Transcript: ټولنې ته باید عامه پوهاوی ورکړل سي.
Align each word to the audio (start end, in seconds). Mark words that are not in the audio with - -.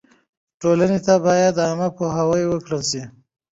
ټولنې 0.61 0.99
ته 1.05 1.13
باید 1.25 1.61
عامه 1.65 1.87
پوهاوی 1.97 2.43
ورکړل 2.47 2.81
سي. 2.91 3.01